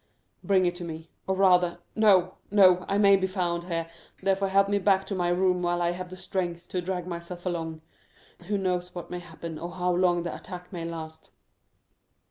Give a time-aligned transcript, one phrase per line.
[0.43, 3.87] Bring it to me—or rather—no, no!—I may be found here,
[4.23, 7.45] therefore help me back to my room while I have the strength to drag myself
[7.45, 7.81] along.
[8.47, 11.29] Who knows what may happen, or how long the attack may last?"